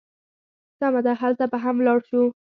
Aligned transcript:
سمه 0.79 1.01
ده، 1.05 1.13
هلته 1.21 1.45
به 1.51 1.57
هم 1.63 1.75
ولاړ 1.79 1.99
شو. 2.09 2.23